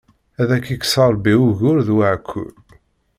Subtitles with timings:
[0.41, 2.51] Ad ak-ikkes Ṛebbi ugur d uɛekkur!